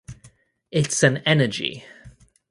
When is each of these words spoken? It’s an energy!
It’s 0.71 1.03
an 1.03 1.17
energy! 1.27 1.85